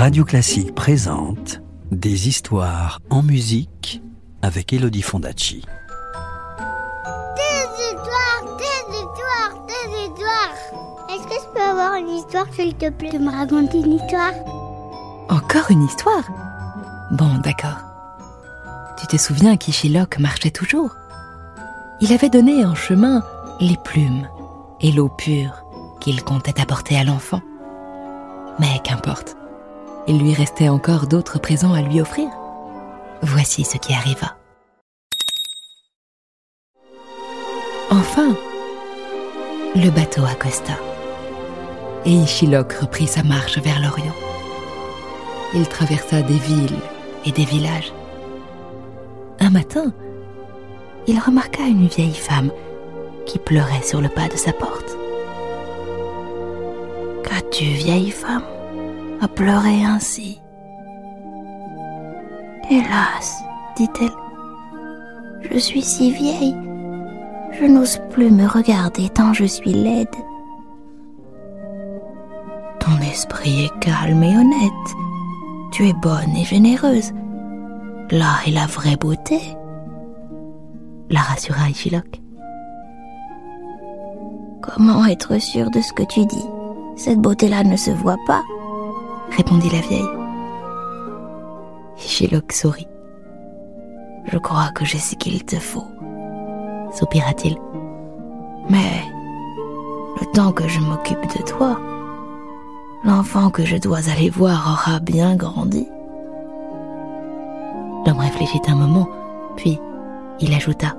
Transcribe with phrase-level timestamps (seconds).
[0.00, 4.00] Radio Classique présente Des histoires en musique
[4.40, 5.62] avec Elodie Fondacci.
[7.36, 10.54] Des histoires, des histoires, des histoires.
[11.10, 14.32] Est-ce que je peux avoir une histoire, s'il te plaît, de me raconter une histoire?
[15.28, 16.24] Encore une histoire?
[17.10, 17.82] Bon, d'accord.
[18.98, 20.96] Tu te souviens qu'Ichilok marchait toujours?
[22.00, 23.22] Il avait donné en chemin
[23.60, 24.26] les plumes
[24.80, 25.62] et l'eau pure
[26.00, 27.42] qu'il comptait apporter à l'enfant.
[28.58, 29.36] Mais qu'importe,
[30.06, 32.28] il lui restait encore d'autres présents à lui offrir.
[33.22, 34.36] Voici ce qui arriva.
[37.90, 38.34] Enfin,
[39.74, 40.74] le bateau accosta
[42.04, 44.14] et Ichilok reprit sa marche vers l'Orient.
[45.54, 46.78] Il traversa des villes
[47.26, 47.92] et des villages.
[49.40, 49.92] Un matin,
[51.06, 52.50] il remarqua une vieille femme
[53.26, 54.96] qui pleurait sur le pas de sa porte.
[57.24, 58.44] Qu'as-tu, vieille femme,
[59.20, 60.40] à pleurer ainsi
[62.70, 63.42] Hélas,
[63.76, 64.08] dit-elle,
[65.50, 66.54] je suis si vieille,
[67.58, 70.08] je n'ose plus me regarder tant je suis laide.
[72.78, 74.96] Ton esprit est calme et honnête.
[75.72, 77.12] Tu es bonne et généreuse.
[78.10, 79.40] Là est la vraie beauté.
[81.10, 82.20] La rassura Ichilok.
[84.62, 86.46] Comment être sûr de ce que tu dis?
[86.96, 88.42] Cette beauté-là ne se voit pas,
[89.36, 90.10] répondit la vieille.
[91.98, 92.88] Ichilok sourit.
[94.26, 95.86] Je crois que j'ai ce qu'il te faut,
[96.92, 97.56] soupira-t-il.
[98.68, 99.02] Mais
[100.20, 101.78] le temps que je m'occupe de toi,
[103.04, 105.88] l'enfant que je dois aller voir aura bien grandi.
[108.06, 109.08] L'homme réfléchit un moment,
[109.56, 109.78] puis
[110.40, 110.96] il ajouta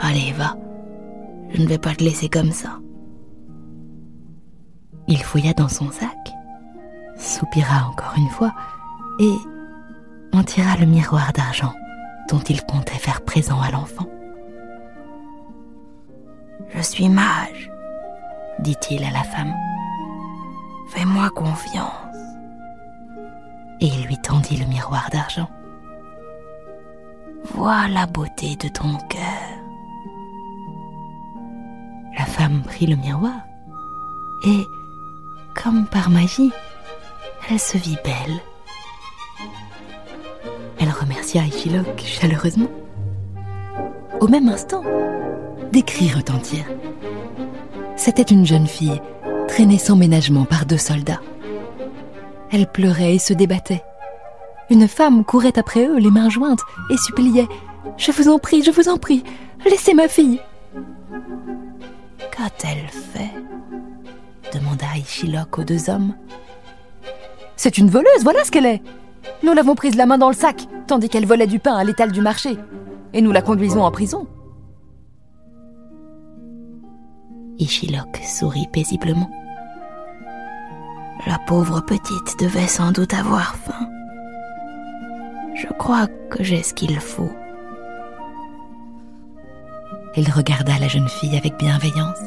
[0.00, 0.56] Allez, va,
[1.50, 2.78] je ne vais pas te laisser comme ça.
[5.08, 6.17] Il fouilla dans son sac,
[7.28, 8.52] soupira encore une fois
[9.20, 9.36] et
[10.32, 11.74] en tira le miroir d'argent
[12.28, 14.08] dont il comptait faire présent à l'enfant.
[16.74, 17.70] Je suis mage,
[18.60, 19.54] dit-il à la femme.
[20.88, 21.92] Fais-moi confiance.
[23.80, 25.48] Et il lui tendit le miroir d'argent.
[27.54, 29.58] Vois la beauté de ton cœur.
[32.18, 33.40] La femme prit le miroir
[34.44, 34.66] et,
[35.54, 36.52] comme par magie,
[37.50, 38.40] elle se vit belle.
[40.78, 42.70] Elle remercia Ichilok chaleureusement.
[44.20, 44.82] Au même instant,
[45.72, 46.68] des cris retentirent.
[47.96, 49.00] C'était une jeune fille
[49.48, 51.20] traînée sans ménagement par deux soldats.
[52.50, 53.82] Elle pleurait et se débattait.
[54.70, 56.60] Une femme courait après eux, les mains jointes,
[56.90, 57.42] et suppliait⁇
[57.96, 59.24] Je vous en prie, je vous en prie,
[59.64, 60.40] laissez ma fille!⁇
[62.30, 63.32] Qu'a-t-elle fait?
[64.52, 66.14] demanda Ichilok aux deux hommes.
[67.58, 68.80] C'est une voleuse, voilà ce qu'elle est
[69.42, 72.12] Nous l'avons prise la main dans le sac, tandis qu'elle volait du pain à l'étal
[72.12, 72.56] du marché,
[73.12, 74.28] et nous la conduisons en prison.
[77.58, 79.28] Ichilok sourit paisiblement.
[81.26, 83.88] La pauvre petite devait sans doute avoir faim.
[85.56, 87.32] Je crois que j'ai ce qu'il faut.
[90.16, 92.22] Il regarda la jeune fille avec bienveillance.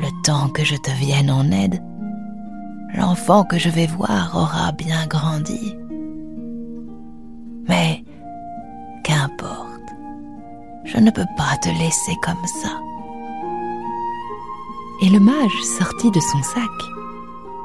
[0.00, 1.82] Le temps que je te vienne en aide,
[2.94, 5.76] l'enfant que je vais voir aura bien grandi.
[7.68, 8.04] Mais
[9.04, 9.68] qu'importe,
[10.84, 12.80] je ne peux pas te laisser comme ça.
[15.02, 16.70] Et le mage sortit de son sac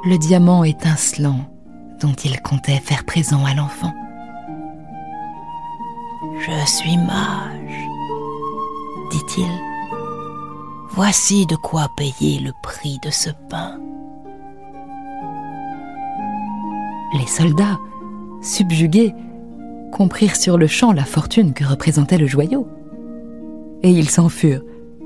[0.05, 1.39] le diamant étincelant
[1.99, 3.93] dont il comptait faire présent à l'enfant.
[6.39, 7.87] Je suis mage,
[9.11, 9.49] dit-il.
[10.91, 13.79] Voici de quoi payer le prix de ce pain.
[17.13, 17.79] Les soldats,
[18.41, 19.13] subjugués,
[19.91, 22.67] comprirent sur le champ la fortune que représentait le joyau.
[23.83, 24.63] Et ils s'en furent,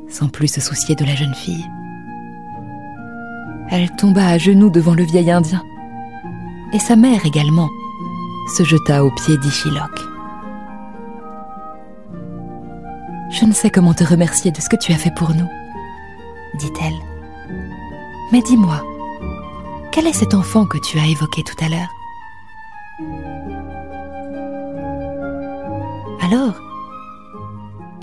[0.09, 1.65] sans plus se soucier de la jeune fille.
[3.69, 5.63] Elle tomba à genoux devant le vieil Indien.
[6.73, 7.69] Et sa mère également
[8.55, 10.11] se jeta aux pieds d'Ichilok.
[13.29, 15.47] Je ne sais comment te remercier de ce que tu as fait pour nous,
[16.59, 16.99] dit-elle.
[18.31, 18.83] Mais dis-moi,
[19.91, 22.00] quel est cet enfant que tu as évoqué tout à l'heure?
[26.31, 26.53] Alors,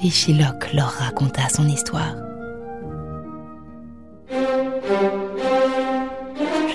[0.03, 2.15] Ichilok leur raconta son histoire.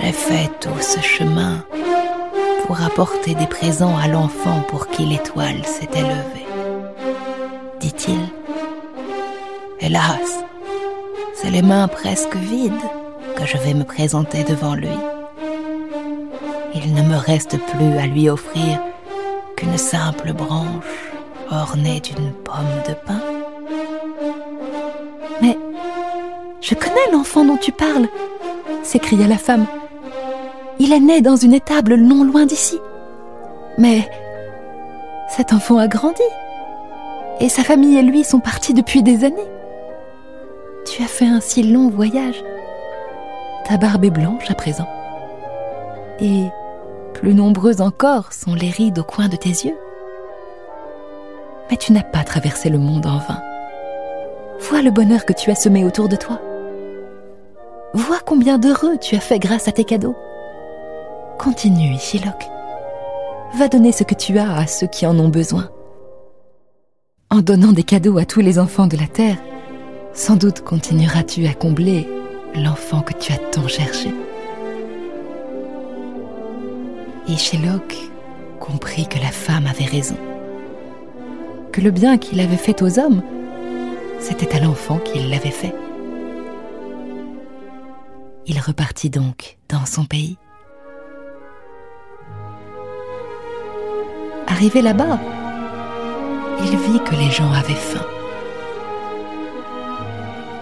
[0.00, 1.64] J'ai fait tout ce chemin
[2.66, 6.48] pour apporter des présents à l'enfant pour qui l'étoile s'était levée,
[7.78, 8.18] dit-il.
[9.78, 10.42] Hélas,
[11.36, 12.72] c'est les mains presque vides
[13.36, 14.88] que je vais me présenter devant lui.
[16.74, 18.80] il ne me reste plus à lui offrir
[19.56, 21.13] qu'une simple branche
[21.50, 23.20] ornée d'une pomme de pin.
[25.42, 25.58] Mais
[26.60, 28.08] je connais l'enfant dont tu parles,
[28.82, 29.66] s'écria la femme.
[30.78, 32.78] Il est né dans une étable non loin d'ici.
[33.78, 34.08] Mais
[35.28, 36.22] cet enfant a grandi,
[37.40, 39.50] et sa famille et lui sont partis depuis des années.
[40.86, 42.42] Tu as fait un si long voyage.
[43.66, 44.88] Ta barbe est blanche à présent.
[46.20, 46.44] Et
[47.14, 49.76] plus nombreuses encore sont les rides au coin de tes yeux.
[51.70, 53.42] Mais tu n'as pas traversé le monde en vain.
[54.60, 56.40] Vois le bonheur que tu as semé autour de toi.
[57.94, 60.16] Vois combien d'heureux tu as fait grâce à tes cadeaux.
[61.38, 62.48] Continue, Ishilok.
[63.56, 65.70] Va donner ce que tu as à ceux qui en ont besoin.
[67.30, 69.38] En donnant des cadeaux à tous les enfants de la terre,
[70.12, 72.08] sans doute continueras-tu à combler
[72.54, 74.10] l'enfant que tu as tant cherché.
[77.28, 77.34] Et
[78.60, 80.16] comprit que la femme avait raison,
[81.74, 83.20] que le bien qu'il avait fait aux hommes,
[84.20, 85.74] c'était à l'enfant qu'il l'avait fait.
[88.46, 90.38] Il repartit donc dans son pays.
[94.46, 95.18] Arrivé là-bas,
[96.60, 98.06] il vit que les gens avaient faim.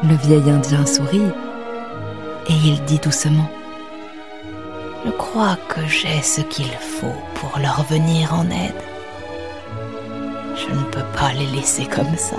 [0.05, 1.31] Le vieil Indien sourit
[2.49, 3.51] et il dit doucement
[5.05, 8.92] Je crois que j'ai ce qu'il faut pour leur venir en aide.
[10.63, 12.37] Je ne peux pas les laisser comme ça.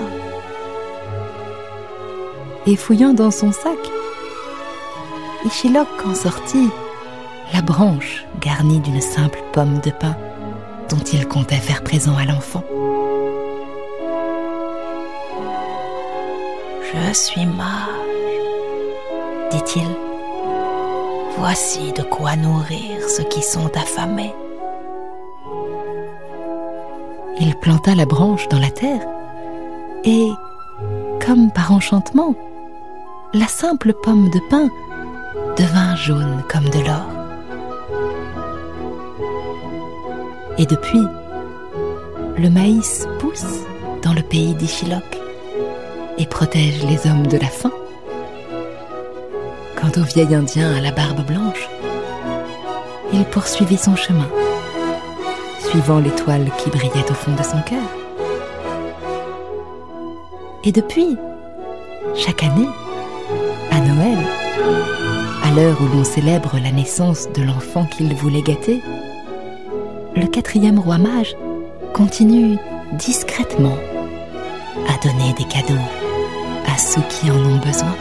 [2.66, 3.78] Et fouillant dans son sac,
[5.44, 6.70] Ishilok en sortit
[7.52, 10.16] la branche garnie d'une simple pomme de pin
[10.88, 12.64] dont il comptait faire présent à l'enfant.
[16.82, 17.88] Je suis mage,
[19.50, 19.88] dit-il.
[21.36, 24.32] Voici de quoi nourrir ceux qui sont affamés.
[27.40, 29.00] Il planta la branche dans la terre
[30.04, 30.28] et,
[31.24, 32.34] comme par enchantement,
[33.32, 34.68] la simple pomme de pin
[35.56, 37.06] devint jaune comme de l'or.
[40.58, 41.02] Et depuis,
[42.38, 43.64] le maïs pousse
[44.02, 45.18] dans le pays d'Ichilok
[46.18, 47.72] et protège les hommes de la faim.
[49.74, 51.68] Quant au vieil Indien à la barbe blanche,
[53.12, 54.28] il poursuivit son chemin,
[55.74, 57.82] suivant l'étoile qui brillait au fond de son cœur.
[60.62, 61.16] Et depuis,
[62.14, 62.68] chaque année,
[63.72, 64.18] à Noël,
[65.42, 68.80] à l'heure où l'on célèbre la naissance de l'enfant qu'il voulait gâter,
[70.14, 71.34] le quatrième roi mage
[71.92, 72.56] continue
[72.92, 73.76] discrètement
[74.88, 75.74] à donner des cadeaux
[76.72, 77.96] à ceux qui en ont besoin.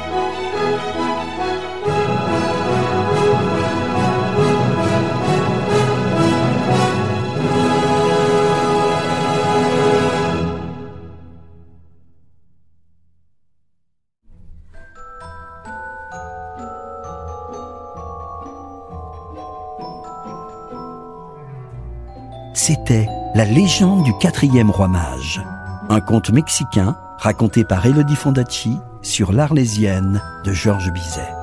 [22.53, 25.41] C'était La légende du quatrième roi mage,
[25.89, 31.33] un conte mexicain raconté par Elodie Fondacci sur l'Arlésienne de Georges Bizet.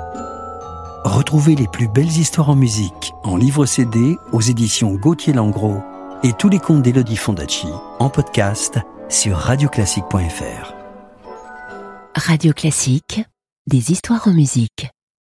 [1.04, 5.82] Retrouvez les plus belles histoires en musique en livre CD aux éditions Gauthier Langros
[6.23, 7.68] et tous les contes d'Elodie Fondacci
[7.99, 10.75] en podcast sur radioclassique.fr.
[12.14, 13.23] Radio Classique,
[13.66, 14.88] des histoires en musique.